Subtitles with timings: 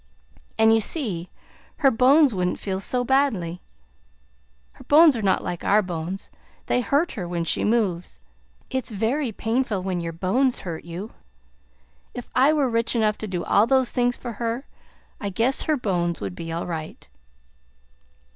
[0.57, 1.29] And, you see,
[1.77, 3.61] her bones wouldn't feel so badly.
[4.71, 6.31] Her bones are not like our bones;
[6.65, 8.19] they hurt her when she moves.
[8.71, 11.13] It's very painful when your bones hurt you.
[12.15, 14.65] If I were rich enough to do all those things for her,
[15.19, 17.07] I guess her bones would be all right."